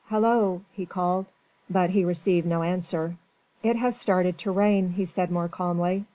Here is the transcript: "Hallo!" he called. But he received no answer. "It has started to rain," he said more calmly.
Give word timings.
"Hallo!" 0.07 0.63
he 0.73 0.83
called. 0.87 1.27
But 1.69 1.91
he 1.91 2.03
received 2.03 2.47
no 2.47 2.63
answer. 2.63 3.17
"It 3.61 3.75
has 3.75 3.99
started 4.01 4.39
to 4.39 4.51
rain," 4.51 4.89
he 4.93 5.05
said 5.05 5.29
more 5.29 5.47
calmly. 5.47 6.05